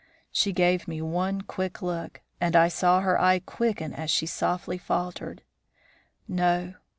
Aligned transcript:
She 0.31 0.51
gave 0.51 0.87
me 0.87 0.99
one 0.99 1.41
quick 1.41 1.79
look; 1.83 2.21
and 2.39 2.55
I 2.55 2.69
saw 2.69 3.01
her 3.01 3.21
eye 3.21 3.37
quicken 3.37 3.93
as 3.93 4.09
she 4.09 4.25
softly 4.25 4.79
faltered, 4.79 5.43
'No. 6.27 6.73